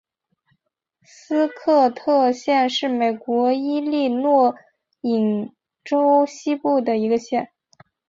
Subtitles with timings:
[1.03, 4.55] 斯科特县是美国伊利诺
[5.01, 5.51] 伊
[5.83, 7.51] 州西部的一个县。